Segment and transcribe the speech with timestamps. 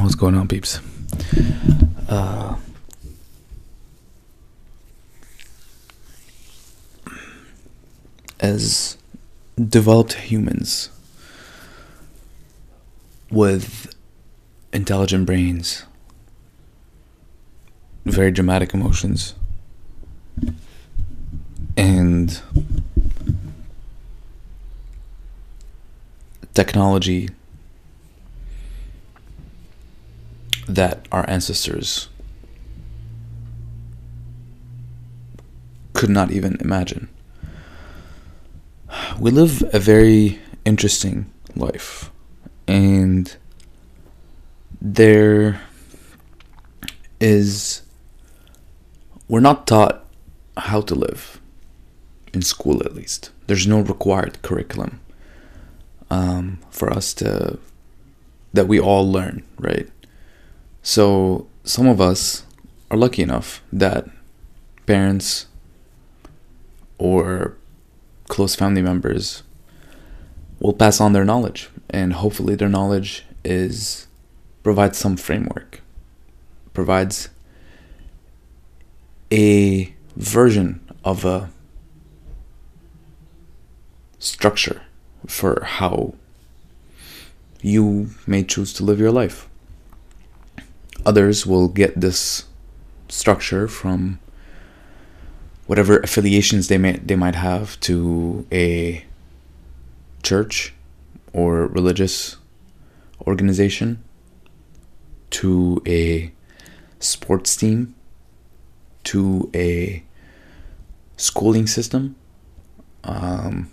[0.00, 0.80] What's going on, peeps?
[2.08, 2.56] Uh,
[8.40, 8.96] as
[9.62, 10.88] developed humans
[13.30, 13.94] with
[14.72, 15.84] intelligent brains,
[18.06, 19.34] very dramatic emotions,
[21.76, 22.40] and
[26.54, 27.30] technology
[30.68, 32.08] that our ancestors
[35.92, 37.08] could not even imagine.
[39.18, 42.10] We live a very interesting life,
[42.66, 43.34] and
[44.80, 45.60] there
[47.20, 47.82] is,
[49.28, 50.04] we're not taught
[50.56, 51.40] how to live
[52.34, 53.30] in school at least.
[53.46, 55.00] There's no required curriculum
[56.10, 57.58] um, for us to,
[58.52, 59.88] that we all learn, right?
[60.82, 62.44] So some of us
[62.90, 64.06] are lucky enough that
[64.86, 65.46] parents
[66.98, 67.56] or
[68.28, 69.42] close family members
[70.60, 74.06] will pass on their knowledge and hopefully their knowledge is
[74.62, 75.82] provides some framework
[76.72, 77.28] provides
[79.30, 81.50] a version of a
[84.24, 84.80] structure
[85.26, 86.14] for how
[87.60, 89.48] you may choose to live your life.
[91.04, 92.44] Others will get this
[93.08, 94.18] structure from
[95.66, 99.04] whatever affiliations they may they might have to a
[100.22, 100.72] church
[101.32, 102.36] or religious
[103.26, 104.02] organization
[105.30, 106.32] to a
[106.98, 107.94] sports team
[109.04, 110.02] to a
[111.16, 112.16] schooling system.
[113.04, 113.70] Um,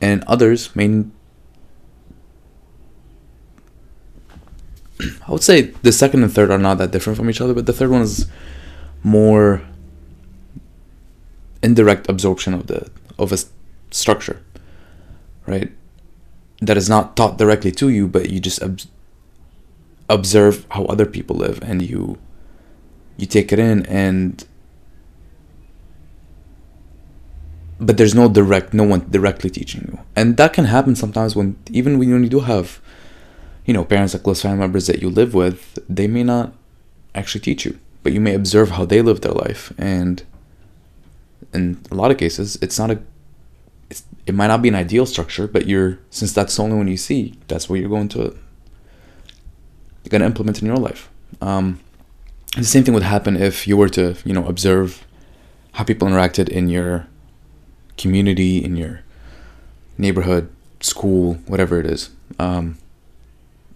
[0.00, 1.04] and others may
[5.26, 7.66] I would say the second and third are not that different from each other, but
[7.66, 8.26] the third one is
[9.02, 9.62] more
[11.62, 13.38] indirect absorption of the of a
[13.90, 14.40] structure,
[15.46, 15.72] right?
[16.60, 18.80] That is not taught directly to you, but you just ob-
[20.08, 22.18] observe how other people live, and you
[23.16, 24.44] you take it in, and
[27.84, 31.56] but there's no direct, no one directly teaching you, and that can happen sometimes when
[31.70, 32.80] even when you do have
[33.64, 36.52] you know, parents or close family members that you live with, they may not
[37.14, 39.72] actually teach you, but you may observe how they live their life.
[39.78, 40.22] And
[41.52, 43.00] in a lot of cases, it's not a,
[43.88, 46.88] it's, it might not be an ideal structure, but you're, since that's the only one
[46.88, 48.20] you see, that's what you're going to,
[50.02, 51.08] you're going to implement in your life.
[51.40, 51.80] Um,
[52.56, 55.06] the same thing would happen if you were to, you know, observe
[55.72, 57.06] how people interacted in your
[57.96, 59.00] community, in your
[59.98, 60.48] neighborhood,
[60.80, 62.10] school, whatever it is.
[62.38, 62.78] Um,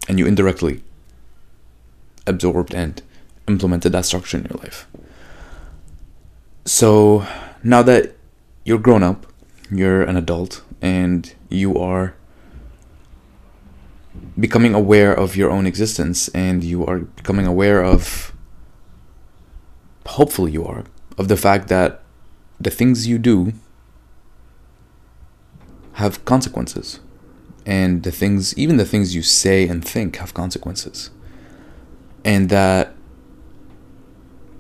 [0.09, 0.83] and you indirectly
[2.27, 3.03] absorbed and
[3.47, 4.87] implemented that structure in your life.
[6.65, 7.27] So
[7.63, 8.15] now that
[8.65, 9.27] you're grown up,
[9.71, 12.15] you're an adult, and you are
[14.39, 18.33] becoming aware of your own existence, and you are becoming aware of,
[20.07, 20.85] hopefully, you are,
[21.17, 22.03] of the fact that
[22.61, 23.53] the things you do
[25.99, 27.01] have consequences.
[27.67, 31.11] And the things even the things you say and think have consequences.
[32.25, 32.95] And that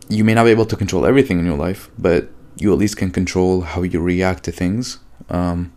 [0.09, 2.97] you may not be able to control everything in your life but you at least
[2.97, 4.99] can control how you react to things.
[5.31, 5.73] Um,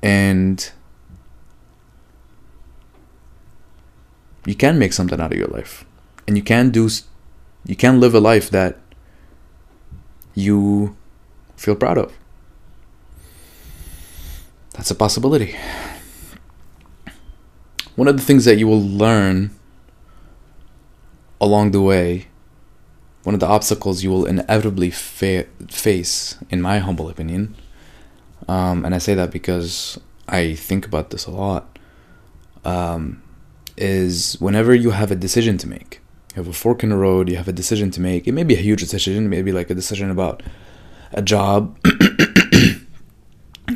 [0.00, 0.70] and
[4.46, 5.84] you can make something out of your life.
[6.28, 6.88] And you can do
[7.66, 8.78] you can live a life that
[10.34, 10.96] you
[11.56, 12.19] feel proud of
[14.72, 15.56] that's a possibility
[18.00, 19.50] one of the things that you will learn
[21.38, 22.28] along the way,
[23.24, 27.54] one of the obstacles you will inevitably fa- face, in my humble opinion,
[28.48, 31.78] um, and I say that because I think about this a lot,
[32.64, 33.22] um,
[33.76, 36.00] is whenever you have a decision to make,
[36.34, 38.26] you have a fork in the road, you have a decision to make.
[38.26, 40.42] It may be a huge decision, maybe like a decision about
[41.12, 41.78] a job,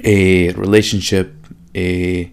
[0.05, 1.35] a relationship,
[1.75, 2.31] a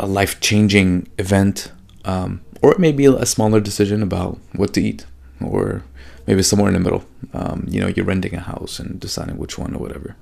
[0.00, 1.72] a life changing event,
[2.04, 5.04] um, or it may be a smaller decision about what to eat,
[5.40, 5.82] or
[6.26, 7.04] maybe somewhere in the middle.
[7.32, 10.16] Um, you know, you're renting a house and deciding which one or whatever.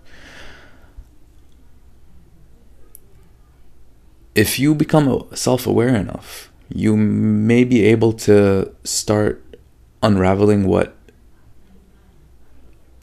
[4.34, 9.42] If you become self aware enough, you may be able to start
[10.02, 10.94] unraveling what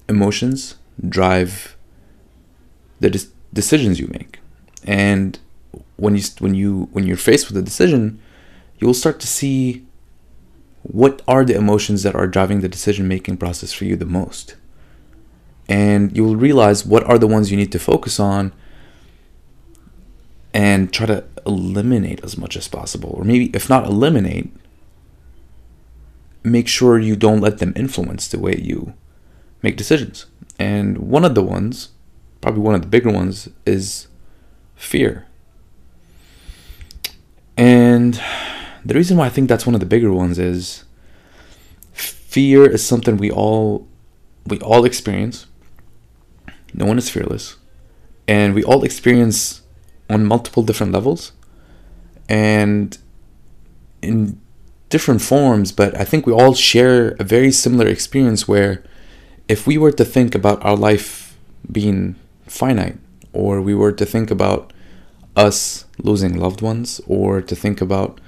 [0.08, 0.76] emotions
[1.08, 1.73] drive
[3.04, 4.40] the de- decisions you make.
[4.86, 5.38] And
[5.98, 8.20] when you when you when you're faced with a decision
[8.80, 9.86] you'll start to see
[10.82, 14.58] what are the emotions that are driving the decision making process for you the most.
[15.70, 18.52] And you will realize what are the ones you need to focus on
[20.54, 24.52] and try to eliminate as much as possible or maybe if not eliminate
[26.44, 28.94] make sure you don't let them influence the way you
[29.62, 30.26] make decisions.
[30.60, 31.93] And one of the ones
[32.44, 34.08] probably one of the bigger ones is
[34.76, 35.26] fear
[37.58, 38.22] and
[38.86, 40.84] the reason why I think that's one of the bigger ones is
[41.94, 43.88] fear is something we all
[44.46, 45.46] we all experience.
[46.74, 47.58] No one is fearless.
[48.28, 49.62] And we all experience
[50.10, 51.32] on multiple different levels
[52.28, 52.98] and
[54.02, 54.40] in
[54.90, 58.84] different forms, but I think we all share a very similar experience where
[59.48, 61.38] if we were to think about our life
[61.72, 62.16] being
[62.48, 62.98] finite
[63.32, 64.74] or we were to think about
[65.36, 68.20] us losing loved ones or to think about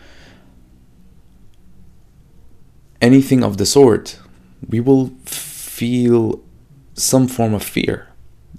[3.01, 4.19] anything of the sort,
[4.67, 6.41] we will feel
[6.93, 8.07] some form of fear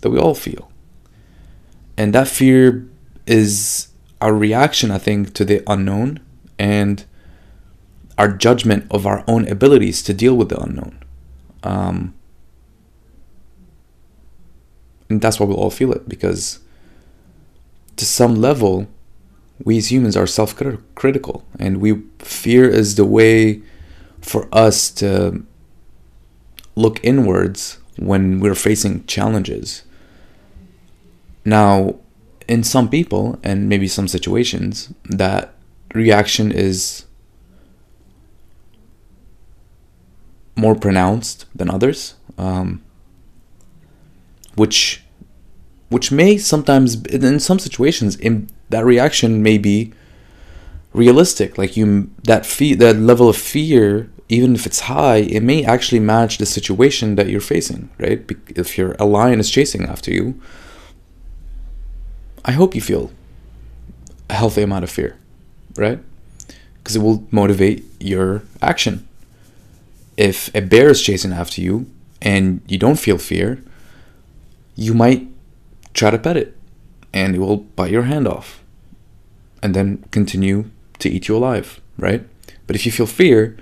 [0.03, 0.70] that we all feel.
[1.97, 2.87] And that fear
[3.26, 3.88] is
[4.20, 6.20] our reaction, I think, to the unknown
[6.59, 7.05] and
[8.19, 11.02] our judgment of our own abilities to deal with the unknown.
[11.62, 12.14] Um,
[15.08, 16.61] and that's why we all feel it because
[17.97, 18.87] to some level,
[19.64, 20.55] we as humans are self
[20.94, 23.62] critical and we fear is the way
[24.20, 25.44] for us to
[26.75, 29.82] look inwards when we're facing challenges.
[31.44, 31.97] Now,
[32.49, 35.55] in some people and maybe some situations, that
[35.94, 37.06] reaction is
[40.56, 42.82] more pronounced than others, um,
[44.56, 45.03] which
[45.88, 49.93] which may sometimes in some situations in that reaction may be
[50.93, 51.56] realistic.
[51.58, 56.00] Like you that fear that level of fear even if it's high it may actually
[56.00, 58.29] match the situation that you're facing right?
[58.49, 60.41] If you're a lion is chasing after you
[62.44, 63.12] i hope you feel
[64.29, 65.17] a healthy amount of fear
[65.76, 66.00] right?
[66.79, 69.06] Because it will motivate your action.
[70.17, 71.91] If a bear is chasing after you
[72.23, 73.62] and you don't feel fear
[74.76, 75.26] you might
[75.94, 76.56] try to pet it
[77.12, 78.62] and it will bite your hand off
[79.62, 82.25] and then continue to eat you alive, right?
[82.67, 83.56] But if you feel fear,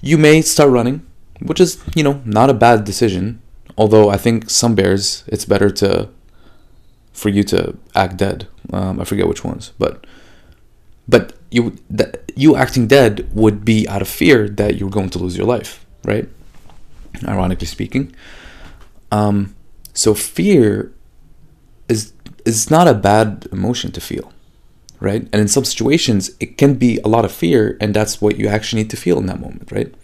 [0.00, 1.06] you may start running,
[1.40, 3.40] which is, you know, not a bad decision.
[3.78, 6.08] Although I think some bears, it's better to
[7.12, 8.48] for you to act dead.
[8.72, 10.04] Um, I forget which ones, but
[11.08, 15.18] but you that you acting dead would be out of fear that you're going to
[15.18, 16.28] lose your life, right?
[17.26, 18.14] Ironically speaking.
[19.12, 19.54] Um,
[19.94, 20.92] so fear
[21.88, 22.12] is
[22.44, 24.32] is not a bad emotion to feel,
[25.00, 25.22] right?
[25.32, 28.48] And in some situations, it can be a lot of fear, and that's what you
[28.48, 29.94] actually need to feel in that moment, right?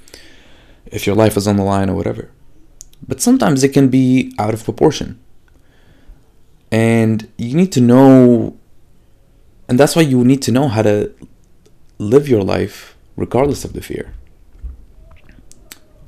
[0.87, 2.31] If your life is on the line or whatever.
[3.07, 5.19] But sometimes it can be out of proportion.
[6.71, 8.57] And you need to know,
[9.69, 11.13] and that's why you need to know how to
[11.99, 14.15] live your life regardless of the fear.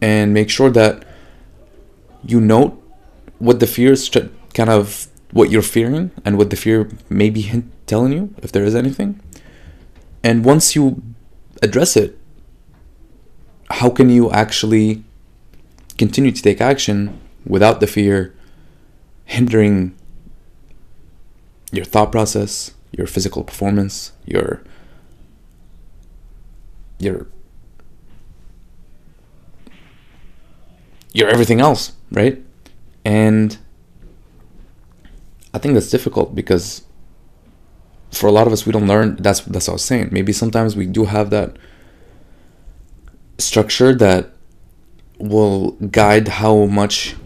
[0.01, 1.05] And make sure that
[2.25, 2.82] you note
[3.43, 4.09] what the fear is
[4.55, 8.63] kind of what you're fearing and what the fear may be telling you, if there
[8.63, 9.21] is anything.
[10.23, 11.03] And once you
[11.61, 12.17] address it,
[13.69, 15.03] how can you actually
[15.99, 18.33] continue to take action without the fear
[19.25, 19.97] hindering
[21.73, 24.63] your thought process, your physical performance, your
[27.01, 27.27] your
[31.13, 32.41] your everything else, right?
[33.05, 33.59] And
[35.55, 36.83] I think that's difficult because
[38.11, 40.11] for a lot of us we don't learn that's that's what I was saying.
[40.13, 41.57] Maybe sometimes we do have that
[43.39, 44.31] structure that
[45.19, 47.17] will guide how much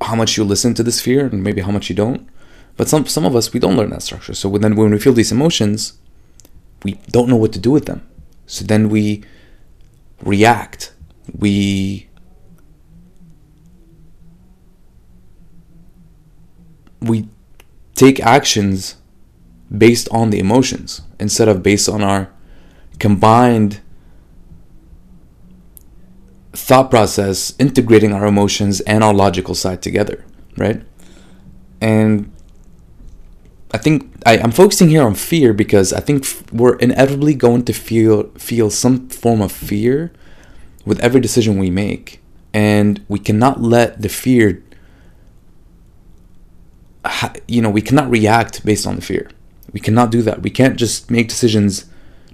[0.00, 2.28] how much you listen to this fear and maybe how much you don't.
[2.76, 4.34] But some some of us we don't learn that structure.
[4.34, 5.98] So then when we feel these emotions,
[6.82, 8.06] we don't know what to do with them.
[8.46, 9.24] So then we
[10.22, 10.92] react.
[11.36, 12.09] We
[17.00, 17.28] we
[17.94, 18.96] take actions
[19.76, 22.30] based on the emotions instead of based on our
[22.98, 23.80] combined
[26.52, 30.24] thought process integrating our emotions and our logical side together
[30.56, 30.82] right?
[31.80, 32.32] And
[33.72, 37.72] i think I, i'm focusing here on fear because i think we're inevitably going to
[37.72, 40.12] feel feel some form of fear
[40.84, 42.20] with every decision we make.
[42.52, 44.62] And we cannot let the fear,
[47.48, 49.30] you know, we cannot react based on the fear.
[49.72, 50.42] We cannot do that.
[50.42, 51.86] We can't just make decisions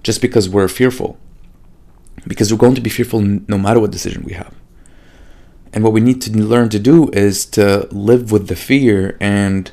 [0.02, 1.18] just because we're fearful.
[2.26, 4.54] Because we're going to be fearful no matter what decision we have.
[5.72, 9.70] And what we need to learn to do is to live with the fear and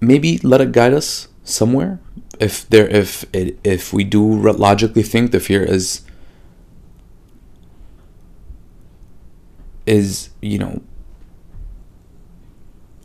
[0.00, 2.00] maybe let it guide us somewhere
[2.40, 4.22] if there if it, if we do
[4.52, 6.00] logically think the fear is
[9.86, 10.82] is you know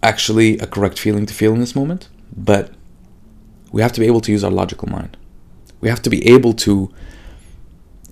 [0.01, 2.71] actually a correct feeling to feel in this moment but
[3.71, 5.17] we have to be able to use our logical mind
[5.81, 6.91] we have to be able to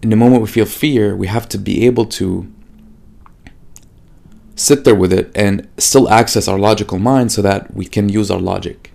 [0.04, 2.52] in the moment we feel fear we have to be able to
[4.58, 8.30] sit there with it and still access our logical mind so that we can use
[8.32, 8.92] our logic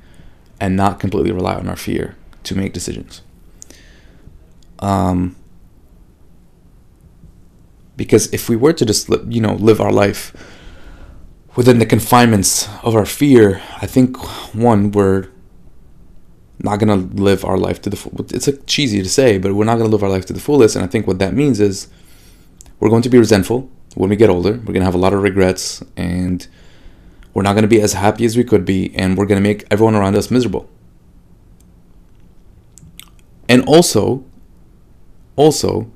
[0.60, 3.22] and not completely rely on our fear to make decisions.
[4.80, 5.36] Um,
[7.96, 10.34] because if we were to just you know live our life
[11.56, 14.16] within the confinements of our fear, I think
[14.54, 15.28] one we're
[16.62, 18.12] not gonna live our life to the full.
[18.30, 20.76] It's cheesy to say, but we're not gonna live our life to the fullest.
[20.76, 21.88] And I think what that means is
[22.80, 24.52] we're going to be resentful when we get older.
[24.52, 26.46] We're gonna have a lot of regrets, and
[27.34, 29.94] we're not gonna be as happy as we could be, and we're gonna make everyone
[29.94, 30.68] around us miserable.
[33.48, 34.24] And also,
[35.36, 35.90] also,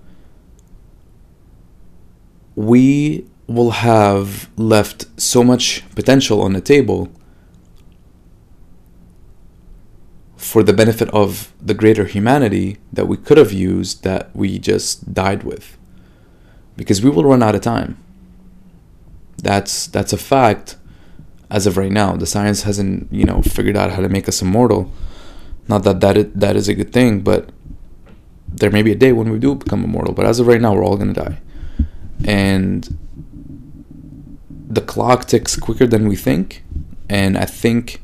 [2.56, 7.08] we will have left so much potential on the table
[10.36, 15.12] for the benefit of the greater humanity that we could have used that we just
[15.14, 15.76] died with
[16.76, 17.98] because we will run out of time.
[19.38, 20.76] That's that's a fact
[21.50, 22.16] as of right now.
[22.16, 24.90] The science hasn't, you know, figured out how to make us immortal.
[25.68, 27.50] Not that that is, that is a good thing, but
[28.48, 30.14] there may be a day when we do become immortal.
[30.14, 31.38] But as of right now, we're all gonna die,
[32.24, 32.98] and
[34.68, 36.64] the clock ticks quicker than we think.
[37.08, 38.02] And I think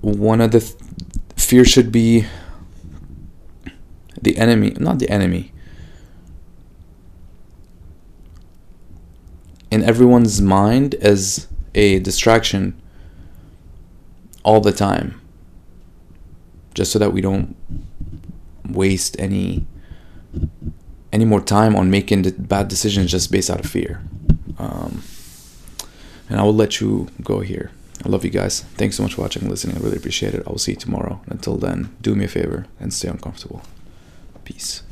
[0.00, 0.74] one of the th-
[1.36, 2.26] fear should be
[4.20, 5.52] the enemy, not the enemy
[9.70, 12.80] in everyone's mind as a distraction
[14.42, 15.20] all the time
[16.74, 17.56] just so that we don't
[18.68, 19.66] waste any
[21.12, 24.00] any more time on making the bad decisions just based out of fear.
[24.58, 25.02] Um,
[26.28, 27.70] and i will let you go here.
[28.04, 28.60] I love you guys.
[28.76, 29.76] Thanks so much for watching and listening.
[29.76, 30.44] I really appreciate it.
[30.46, 31.20] I will see you tomorrow.
[31.26, 33.62] Until then do me a favor and stay uncomfortable.
[34.44, 34.82] Peace